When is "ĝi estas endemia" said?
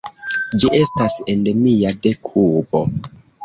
0.63-1.95